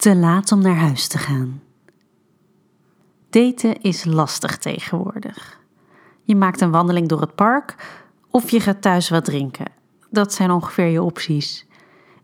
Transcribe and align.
Te 0.00 0.16
laat 0.16 0.52
om 0.52 0.62
naar 0.62 0.76
huis 0.76 1.08
te 1.08 1.18
gaan. 1.18 1.62
Daten 3.30 3.80
is 3.80 4.04
lastig 4.04 4.58
tegenwoordig. 4.58 5.60
Je 6.22 6.36
maakt 6.36 6.60
een 6.60 6.70
wandeling 6.70 7.08
door 7.08 7.20
het 7.20 7.34
park 7.34 7.76
of 8.30 8.50
je 8.50 8.60
gaat 8.60 8.82
thuis 8.82 9.08
wat 9.08 9.24
drinken. 9.24 9.66
Dat 10.10 10.32
zijn 10.32 10.50
ongeveer 10.50 10.86
je 10.86 11.02
opties. 11.02 11.66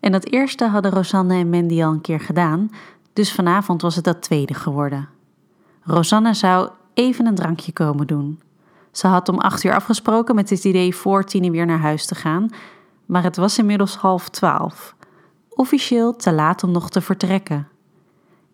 En 0.01 0.13
dat 0.13 0.25
eerste 0.25 0.65
hadden 0.65 0.93
Rosanne 0.93 1.35
en 1.35 1.51
Mandy 1.51 1.83
al 1.83 1.93
een 1.93 2.01
keer 2.01 2.21
gedaan, 2.21 2.71
dus 3.13 3.33
vanavond 3.33 3.83
was 3.83 3.95
het 3.95 4.05
dat 4.05 4.23
tweede 4.23 4.55
geworden. 4.55 5.09
Rosanne 5.83 6.35
zou 6.35 6.71
even 6.95 7.27
een 7.27 7.35
drankje 7.35 7.73
komen 7.73 8.07
doen. 8.07 8.41
Ze 8.91 9.07
had 9.07 9.29
om 9.29 9.39
acht 9.39 9.65
uur 9.65 9.75
afgesproken 9.75 10.35
met 10.35 10.51
het 10.51 10.65
idee 10.65 10.95
voor 10.95 11.25
tien 11.25 11.51
weer 11.51 11.67
naar 11.67 11.81
huis 11.81 12.07
te 12.07 12.15
gaan, 12.15 12.49
maar 13.07 13.23
het 13.23 13.37
was 13.37 13.59
inmiddels 13.59 13.97
half 13.97 14.29
twaalf. 14.29 14.95
Officieel 15.59 16.17
te 16.17 16.33
laat 16.33 16.63
om 16.63 16.71
nog 16.71 16.91
te 16.91 17.01
vertrekken. 17.01 17.69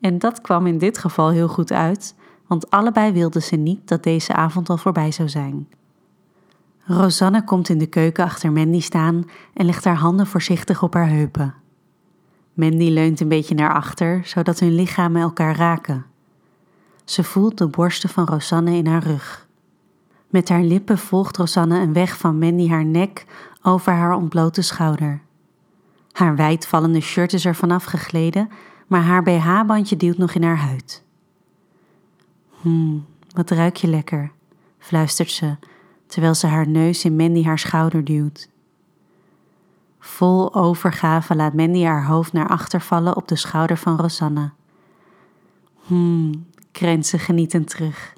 En 0.01 0.19
dat 0.19 0.41
kwam 0.41 0.67
in 0.67 0.79
dit 0.79 0.99
geval 0.99 1.31
heel 1.31 1.49
goed 1.49 1.73
uit, 1.73 2.15
want 2.47 2.71
allebei 2.71 3.13
wilden 3.13 3.43
ze 3.43 3.57
niet 3.57 3.89
dat 3.89 4.03
deze 4.03 4.35
avond 4.35 4.69
al 4.69 4.77
voorbij 4.77 5.13
zou 5.13 5.29
zijn. 5.29 5.69
Rosanne 6.85 7.45
komt 7.45 7.69
in 7.69 7.79
de 7.79 7.87
keuken 7.87 8.25
achter 8.25 8.53
Mandy 8.53 8.81
staan 8.81 9.25
en 9.55 9.67
legt 9.67 9.85
haar 9.85 9.97
handen 9.97 10.27
voorzichtig 10.27 10.83
op 10.83 10.95
haar 10.95 11.09
heupen. 11.09 11.55
Mandy 12.53 12.89
leunt 12.89 13.21
een 13.21 13.29
beetje 13.29 13.55
naar 13.55 13.75
achter, 13.75 14.21
zodat 14.25 14.59
hun 14.59 14.75
lichamen 14.75 15.23
elkaar 15.23 15.57
raken. 15.57 16.07
Ze 17.05 17.25
voelt 17.25 17.59
de 17.59 17.67
borsten 17.67 18.09
van 18.09 18.27
Rosanne 18.27 18.75
in 18.75 18.87
haar 18.87 19.03
rug. 19.03 19.49
Met 20.29 20.49
haar 20.49 20.63
lippen 20.63 20.99
volgt 20.99 21.37
Rosanne 21.37 21.81
een 21.81 21.93
weg 21.93 22.17
van 22.17 22.39
Mandy 22.39 22.69
haar 22.69 22.85
nek 22.85 23.27
over 23.63 23.93
haar 23.93 24.15
ontblote 24.15 24.63
schouder. 24.63 25.23
Haar 26.13 26.37
wijdvallende 26.37 27.01
shirt 27.01 27.33
is 27.33 27.45
er 27.45 27.55
vanaf 27.55 27.85
gegleden, 27.85 28.51
maar 28.87 29.03
haar 29.03 29.23
BH-bandje 29.23 29.97
duwt 29.97 30.19
nog 30.19 30.33
in 30.33 30.43
haar 30.43 30.59
huid. 30.59 31.03
Hmm, 32.61 33.07
wat 33.35 33.51
ruik 33.51 33.77
je 33.77 33.89
lekker, 33.89 34.33
fluistert 34.79 35.31
ze, 35.31 35.57
terwijl 36.07 36.35
ze 36.35 36.47
haar 36.47 36.69
neus 36.69 37.05
in 37.05 37.17
Mandy 37.17 37.45
haar 37.45 37.59
schouder 37.59 38.05
duwt. 38.05 38.49
Vol 39.99 40.55
overgave 40.55 41.35
laat 41.35 41.55
Mandy 41.55 41.83
haar 41.83 42.07
hoofd 42.07 42.33
naar 42.33 42.49
achter 42.49 42.81
vallen 42.81 43.17
op 43.17 43.29
de 43.29 43.37
schouder 43.37 43.77
van 43.77 43.97
Rosanne. 43.97 44.51
Hmm, 45.87 46.47
krent 46.73 47.07
ze 47.07 47.19
genietend 47.19 47.69
terug. 47.69 48.15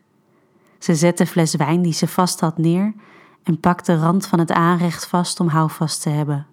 Ze 0.79 0.95
zet 0.95 1.19
de 1.19 1.27
fles 1.27 1.55
wijn 1.55 1.83
die 1.83 1.93
ze 1.93 2.09
vast 2.09 2.41
had 2.41 2.59
neer 2.59 2.95
en 3.43 3.61
pakt 3.61 3.87
de 3.87 3.97
rand 3.97 4.27
van 4.27 4.39
het 4.39 4.53
aanrecht 4.53 5.07
vast 5.07 5.41
om 5.41 5.49
houvast 5.49 6.03
te 6.03 6.09
hebben. 6.09 6.47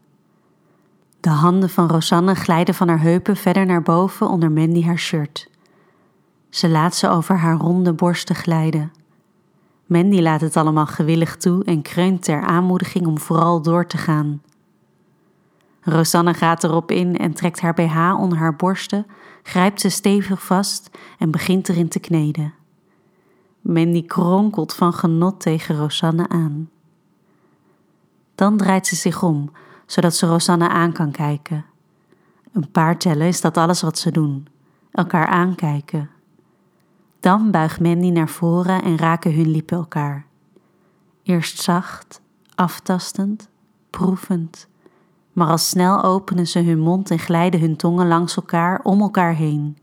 De 1.21 1.29
handen 1.29 1.69
van 1.69 1.89
Rosanne 1.89 2.35
glijden 2.35 2.75
van 2.75 2.87
haar 2.87 3.01
heupen 3.01 3.35
verder 3.35 3.65
naar 3.65 3.81
boven 3.81 4.27
onder 4.27 4.51
Mandy 4.51 4.83
haar 4.83 4.97
shirt. 4.97 5.49
Ze 6.49 6.69
laat 6.69 6.95
ze 6.95 7.09
over 7.09 7.37
haar 7.37 7.57
ronde 7.57 7.93
borsten 7.93 8.35
glijden. 8.35 8.91
Mandy 9.85 10.21
laat 10.21 10.41
het 10.41 10.57
allemaal 10.57 10.85
gewillig 10.85 11.37
toe 11.37 11.63
en 11.63 11.81
kreunt 11.81 12.23
ter 12.23 12.41
aanmoediging 12.41 13.07
om 13.07 13.19
vooral 13.19 13.61
door 13.61 13.87
te 13.87 13.97
gaan. 13.97 14.41
Rosanne 15.81 16.33
gaat 16.33 16.63
erop 16.63 16.91
in 16.91 17.17
en 17.17 17.33
trekt 17.33 17.61
haar 17.61 17.73
BH 17.73 18.19
onder 18.19 18.37
haar 18.37 18.55
borsten, 18.55 19.05
grijpt 19.43 19.81
ze 19.81 19.89
stevig 19.89 20.45
vast 20.45 20.89
en 21.17 21.31
begint 21.31 21.69
erin 21.69 21.89
te 21.89 21.99
kneden. 21.99 22.53
Mandy 23.61 24.05
kronkelt 24.05 24.73
van 24.73 24.93
genot 24.93 25.39
tegen 25.39 25.77
Rosanne 25.77 26.29
aan. 26.29 26.69
Dan 28.35 28.57
draait 28.57 28.87
ze 28.87 28.95
zich 28.95 29.23
om, 29.23 29.51
zodat 29.91 30.15
ze 30.15 30.27
Rosanne 30.27 30.69
aan 30.69 30.91
kan 30.91 31.11
kijken. 31.11 31.65
Een 32.51 32.71
paar 32.71 32.97
tellen 32.97 33.27
is 33.27 33.41
dat 33.41 33.57
alles 33.57 33.81
wat 33.81 33.97
ze 33.97 34.11
doen: 34.11 34.47
elkaar 34.91 35.27
aankijken. 35.27 36.09
Dan 37.19 37.51
buigt 37.51 37.79
Mandy 37.79 38.09
naar 38.09 38.29
voren 38.29 38.81
en 38.83 38.97
raken 38.97 39.35
hun 39.35 39.49
lippen 39.51 39.77
elkaar. 39.77 40.25
Eerst 41.23 41.61
zacht, 41.61 42.21
aftastend, 42.55 43.49
proevend, 43.89 44.67
maar 45.33 45.47
al 45.47 45.57
snel 45.57 46.03
openen 46.03 46.47
ze 46.47 46.59
hun 46.59 46.79
mond 46.79 47.11
en 47.11 47.19
glijden 47.19 47.59
hun 47.59 47.75
tongen 47.75 48.07
langs 48.07 48.35
elkaar 48.35 48.79
om 48.83 49.01
elkaar 49.01 49.33
heen, 49.33 49.77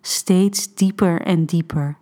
steeds 0.00 0.74
dieper 0.74 1.22
en 1.22 1.44
dieper. 1.44 1.96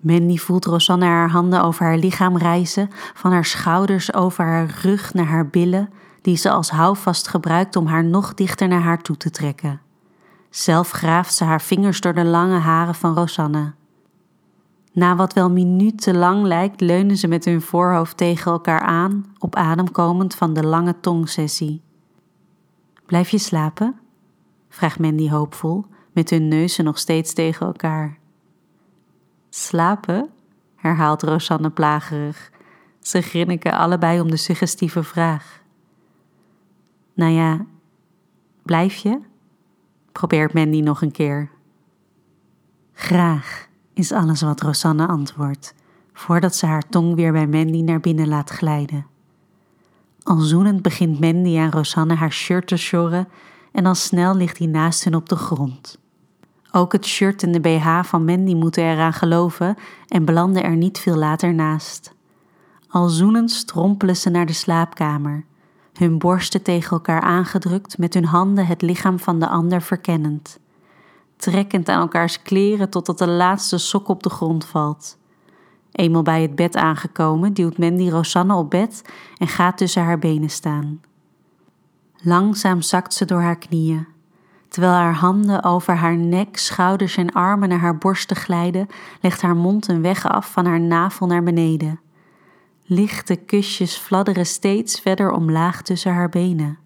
Mandy 0.00 0.36
voelt 0.36 0.64
Rosanne 0.64 1.04
haar 1.04 1.30
handen 1.30 1.62
over 1.62 1.84
haar 1.84 1.98
lichaam 1.98 2.36
reizen, 2.36 2.88
van 3.14 3.32
haar 3.32 3.44
schouders 3.44 4.14
over 4.14 4.44
haar 4.44 4.78
rug 4.82 5.14
naar 5.14 5.26
haar 5.26 5.46
billen, 5.48 5.90
die 6.22 6.36
ze 6.36 6.50
als 6.50 6.70
houvast 6.70 7.28
gebruikt 7.28 7.76
om 7.76 7.86
haar 7.86 8.04
nog 8.04 8.34
dichter 8.34 8.68
naar 8.68 8.80
haar 8.80 9.02
toe 9.02 9.16
te 9.16 9.30
trekken. 9.30 9.80
Zelf 10.50 10.90
graaft 10.90 11.34
ze 11.34 11.44
haar 11.44 11.60
vingers 11.60 12.00
door 12.00 12.14
de 12.14 12.24
lange 12.24 12.58
haren 12.58 12.94
van 12.94 13.14
Rosanne. 13.14 13.72
Na 14.92 15.16
wat 15.16 15.32
wel 15.32 15.50
minutenlang 15.50 16.42
lijkt, 16.42 16.80
leunen 16.80 17.16
ze 17.16 17.28
met 17.28 17.44
hun 17.44 17.60
voorhoofd 17.60 18.16
tegen 18.16 18.52
elkaar 18.52 18.80
aan, 18.80 19.34
op 19.38 19.56
adem 19.56 19.90
komend 19.90 20.34
van 20.34 20.54
de 20.54 20.66
lange 20.66 21.00
tongsessie. 21.00 21.82
Blijf 23.06 23.28
je 23.28 23.38
slapen? 23.38 24.00
vraagt 24.68 24.98
Mandy 24.98 25.30
hoopvol, 25.30 25.84
met 26.12 26.30
hun 26.30 26.48
neuzen 26.48 26.84
nog 26.84 26.98
steeds 26.98 27.32
tegen 27.32 27.66
elkaar. 27.66 28.18
Slapen? 29.50 30.28
herhaalt 30.76 31.22
Rosanne 31.22 31.70
plagerig. 31.70 32.50
Ze 33.00 33.20
grinniken 33.20 33.72
allebei 33.72 34.20
om 34.20 34.30
de 34.30 34.36
suggestieve 34.36 35.02
vraag. 35.02 35.61
Nou 37.14 37.32
ja, 37.32 37.64
blijf 38.62 38.94
je? 38.94 39.20
probeert 40.12 40.52
Mandy 40.52 40.80
nog 40.80 41.02
een 41.02 41.12
keer. 41.12 41.50
Graag, 42.92 43.68
is 43.94 44.12
alles 44.12 44.42
wat 44.42 44.60
Rosanne 44.60 45.06
antwoordt, 45.06 45.74
voordat 46.12 46.54
ze 46.54 46.66
haar 46.66 46.88
tong 46.88 47.14
weer 47.14 47.32
bij 47.32 47.46
Mandy 47.46 47.82
naar 47.82 48.00
binnen 48.00 48.28
laat 48.28 48.50
glijden. 48.50 49.06
Al 50.22 50.38
zoenend 50.38 50.82
begint 50.82 51.20
Mandy 51.20 51.58
aan 51.58 51.70
Rosanne 51.70 52.14
haar 52.14 52.32
shirt 52.32 52.66
te 52.66 52.76
sjorren 52.76 53.28
en 53.72 53.86
al 53.86 53.94
snel 53.94 54.36
ligt 54.36 54.58
hij 54.58 54.66
naast 54.66 55.04
hen 55.04 55.14
op 55.14 55.28
de 55.28 55.36
grond. 55.36 55.98
Ook 56.72 56.92
het 56.92 57.06
shirt 57.06 57.42
en 57.42 57.52
de 57.52 57.60
BH 57.60 58.02
van 58.02 58.24
Mandy 58.24 58.54
moeten 58.54 58.84
eraan 58.84 59.12
geloven 59.12 59.76
en 60.08 60.24
belanden 60.24 60.62
er 60.62 60.76
niet 60.76 60.98
veel 60.98 61.16
later 61.16 61.54
naast. 61.54 62.14
Al 62.88 63.08
zoenend 63.08 63.50
strompelen 63.50 64.16
ze 64.16 64.30
naar 64.30 64.46
de 64.46 64.52
slaapkamer, 64.52 65.44
hun 65.92 66.18
borsten 66.18 66.62
tegen 66.62 66.90
elkaar 66.90 67.20
aangedrukt, 67.20 67.98
met 67.98 68.14
hun 68.14 68.24
handen 68.24 68.66
het 68.66 68.82
lichaam 68.82 69.18
van 69.18 69.38
de 69.38 69.48
ander 69.48 69.82
verkennend. 69.82 70.60
Trekkend 71.36 71.88
aan 71.88 72.00
elkaars 72.00 72.42
kleren 72.42 72.90
totdat 72.90 73.18
de 73.18 73.28
laatste 73.28 73.78
sok 73.78 74.08
op 74.08 74.22
de 74.22 74.30
grond 74.30 74.64
valt. 74.64 75.18
Eenmaal 75.92 76.22
bij 76.22 76.42
het 76.42 76.54
bed 76.54 76.76
aangekomen, 76.76 77.54
duwt 77.54 77.78
Mandy 77.78 78.08
Rosanne 78.08 78.54
op 78.54 78.70
bed 78.70 79.02
en 79.36 79.48
gaat 79.48 79.76
tussen 79.76 80.02
haar 80.02 80.18
benen 80.18 80.50
staan. 80.50 81.00
Langzaam 82.22 82.82
zakt 82.82 83.14
ze 83.14 83.24
door 83.24 83.40
haar 83.40 83.58
knieën. 83.58 84.06
Terwijl 84.68 84.92
haar 84.92 85.14
handen 85.14 85.64
over 85.64 85.94
haar 85.94 86.16
nek, 86.16 86.56
schouders 86.56 87.16
en 87.16 87.32
armen 87.32 87.68
naar 87.68 87.78
haar 87.78 87.98
borsten 87.98 88.36
glijden, 88.36 88.86
legt 89.20 89.42
haar 89.42 89.56
mond 89.56 89.88
een 89.88 90.02
weg 90.02 90.28
af 90.28 90.52
van 90.52 90.66
haar 90.66 90.80
navel 90.80 91.26
naar 91.26 91.42
beneden. 91.42 92.00
Lichte 92.92 93.36
kusjes 93.36 93.96
fladderen 93.96 94.46
steeds 94.46 95.00
verder 95.00 95.30
omlaag 95.30 95.82
tussen 95.82 96.12
haar 96.12 96.28
benen. 96.28 96.78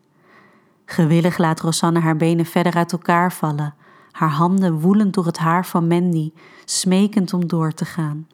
Gewillig 0.84 1.38
laat 1.38 1.60
Rosanne 1.60 2.00
haar 2.00 2.16
benen 2.16 2.44
verder 2.44 2.74
uit 2.74 2.92
elkaar 2.92 3.32
vallen, 3.32 3.74
haar 4.10 4.30
handen 4.30 4.80
woelend 4.80 5.14
door 5.14 5.26
het 5.26 5.38
haar 5.38 5.66
van 5.66 5.86
Mandy, 5.86 6.32
smekend 6.64 7.32
om 7.32 7.46
door 7.46 7.72
te 7.72 7.84
gaan. 7.84 8.26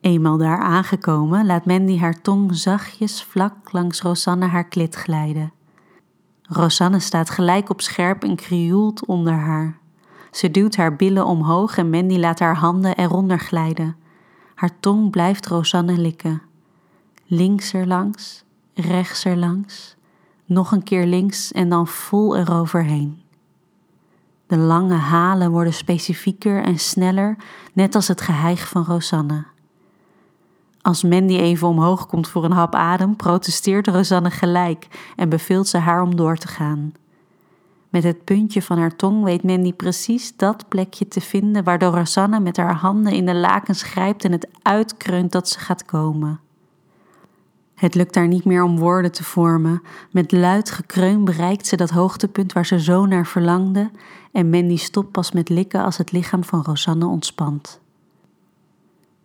Eenmaal 0.00 0.36
daar 0.36 0.58
aangekomen, 0.58 1.46
laat 1.46 1.66
Mandy 1.66 1.98
haar 1.98 2.20
tong 2.20 2.54
zachtjes 2.54 3.22
vlak 3.22 3.72
langs 3.72 4.02
Rosanne 4.02 4.46
haar 4.46 4.68
klit 4.68 4.94
glijden. 4.94 5.52
Rosanne 6.42 6.98
staat 6.98 7.30
gelijk 7.30 7.70
op 7.70 7.80
scherp 7.80 8.22
en 8.24 8.36
krioelt 8.36 9.06
onder 9.06 9.32
haar. 9.32 9.78
Ze 10.30 10.50
duwt 10.50 10.76
haar 10.76 10.96
billen 10.96 11.26
omhoog 11.26 11.76
en 11.76 11.90
Mandy 11.90 12.18
laat 12.18 12.38
haar 12.38 12.56
handen 12.56 12.96
eronder 12.96 13.38
glijden. 13.38 13.96
Haar 14.58 14.80
tong 14.80 15.10
blijft 15.10 15.46
Rosanne 15.46 15.98
likken. 15.98 16.42
Links 17.26 17.74
erlangs, 17.74 18.44
rechts 18.74 19.24
erlangs, 19.24 19.96
nog 20.44 20.72
een 20.72 20.82
keer 20.82 21.06
links 21.06 21.52
en 21.52 21.68
dan 21.68 21.86
vol 21.86 22.36
eroverheen. 22.36 23.22
De 24.46 24.56
lange 24.56 24.94
halen 24.94 25.50
worden 25.50 25.72
specifieker 25.72 26.62
en 26.62 26.78
sneller, 26.78 27.36
net 27.72 27.94
als 27.94 28.08
het 28.08 28.20
geheig 28.20 28.68
van 28.68 28.84
Rosanne. 28.84 29.44
Als 30.82 31.02
Mandy 31.02 31.36
even 31.36 31.68
omhoog 31.68 32.06
komt 32.06 32.28
voor 32.28 32.44
een 32.44 32.52
hap 32.52 32.74
adem, 32.74 33.16
protesteert 33.16 33.86
Rosanne 33.86 34.30
gelijk 34.30 35.12
en 35.16 35.28
beveelt 35.28 35.68
ze 35.68 35.78
haar 35.78 36.02
om 36.02 36.16
door 36.16 36.36
te 36.36 36.48
gaan. 36.48 36.92
Met 37.88 38.02
het 38.02 38.24
puntje 38.24 38.62
van 38.62 38.78
haar 38.78 38.96
tong 38.96 39.24
weet 39.24 39.42
Mandy 39.42 39.72
precies 39.72 40.36
dat 40.36 40.68
plekje 40.68 41.08
te 41.08 41.20
vinden 41.20 41.64
waardoor 41.64 41.94
Rosanne 41.94 42.40
met 42.40 42.56
haar 42.56 42.74
handen 42.74 43.12
in 43.12 43.26
de 43.26 43.34
lakens 43.34 43.82
grijpt 43.82 44.24
en 44.24 44.32
het 44.32 44.48
uitkreunt 44.62 45.32
dat 45.32 45.48
ze 45.48 45.58
gaat 45.58 45.84
komen. 45.84 46.40
Het 47.74 47.94
lukt 47.94 48.14
haar 48.14 48.28
niet 48.28 48.44
meer 48.44 48.62
om 48.62 48.78
woorden 48.78 49.12
te 49.12 49.24
vormen. 49.24 49.82
Met 50.10 50.32
luid 50.32 50.70
gekreun 50.70 51.24
bereikt 51.24 51.66
ze 51.66 51.76
dat 51.76 51.90
hoogtepunt 51.90 52.52
waar 52.52 52.66
ze 52.66 52.80
zo 52.80 53.06
naar 53.06 53.26
verlangde 53.26 53.90
en 54.32 54.50
Mandy 54.50 54.76
stopt 54.76 55.12
pas 55.12 55.32
met 55.32 55.48
likken 55.48 55.84
als 55.84 55.96
het 55.96 56.12
lichaam 56.12 56.44
van 56.44 56.62
Rosanne 56.62 57.06
ontspant. 57.06 57.80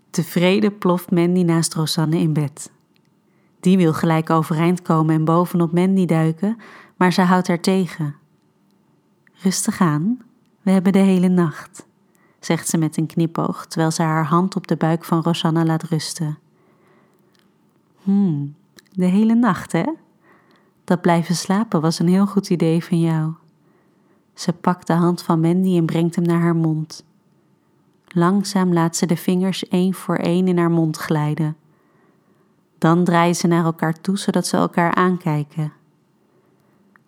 Tevreden 0.10 0.77
ploft 0.77 1.12
Mandy 1.12 1.44
naast 1.44 1.74
Rosanne 1.74 2.18
in 2.18 2.33
bed. 2.33 2.71
Die 3.60 3.77
wil 3.77 3.94
gelijk 3.94 4.30
overeind 4.30 4.81
komen 4.81 5.15
en 5.15 5.25
bovenop 5.25 5.71
Mandy 5.71 6.06
duiken, 6.06 6.57
maar 6.95 7.13
ze 7.13 7.21
houdt 7.21 7.48
haar 7.48 7.62
tegen. 7.62 8.15
Rustig 9.44 9.81
aan, 9.81 10.22
we 10.62 10.72
hebben 10.72 10.92
de 10.92 11.00
hele 11.00 11.28
nacht, 11.28 11.86
zegt 12.40 12.68
ze 12.68 12.78
met 12.78 12.98
een 12.98 13.06
knipoog 13.06 13.66
terwijl 13.66 13.92
ze 13.92 14.01
haar 14.01 14.25
hand 14.25 14.56
op 14.56 14.68
de 14.68 14.75
buik 14.75 15.04
van 15.04 15.22
Rosanna 15.22 15.66
laat 15.66 15.84
rusten. 15.84 16.38
Hmm, 18.01 18.56
de 18.92 19.06
hele 19.06 19.34
nacht, 19.34 19.72
hè? 19.72 19.84
Dat 20.84 21.01
blijven 21.01 21.36
slapen 21.36 21.81
was 21.81 22.00
een 22.00 22.07
heel 22.07 22.25
goed 22.25 22.50
idee 22.50 22.84
van 22.84 23.00
jou. 23.00 23.34
Ze 24.34 24.54
pakt 24.54 24.88
de 24.88 24.94
hand 24.94 25.22
van 25.22 25.40
Mandy 25.40 25.78
en 25.78 25.86
brengt 25.86 26.16
hem 26.16 26.25
naar 26.25 26.42
haar 26.42 26.56
mond. 26.56 27.04
Langzaam 28.07 28.74
laat 28.74 28.96
ze 28.96 29.06
de 29.06 29.18
vingers 29.18 29.68
één 29.68 29.94
voor 29.94 30.16
één 30.16 30.48
in 30.48 30.57
haar 30.57 30.72
mond 30.72 30.98
glijden. 30.98 31.56
Dan 32.78 33.04
draaien 33.04 33.36
ze 33.36 33.48
naar 33.48 33.66
elkaar 33.66 34.01
toe 34.01 34.18
zodat 34.18 34.48
ze 34.48 34.57
elkaar 34.57 34.94
aankijken. 34.94 35.74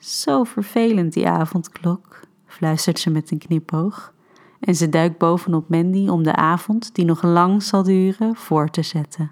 Zo 0.06 0.44
vervelend 0.44 1.14
die 1.14 1.28
avondklok, 1.28 2.20
fluistert 2.46 3.00
ze 3.00 3.10
met 3.10 3.32
een 3.32 3.38
knipoog. 3.38 4.14
En 4.60 4.76
ze 4.76 4.90
duikt 4.90 5.18
bovenop 5.18 5.70
Mandy 5.70 6.08
om 6.08 6.24
de 6.24 6.36
avond, 6.36 6.96
die 6.96 7.06
nog 7.06 7.24
lang 7.24 7.64
zal 7.64 7.84
duren, 7.84 8.36
voor 8.36 8.70
te 8.70 8.82
zetten. 8.82 9.32